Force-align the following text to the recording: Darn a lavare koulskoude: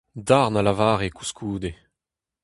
Darn 0.27 0.55
a 0.59 0.61
lavare 0.63 1.07
koulskoude: 1.15 1.71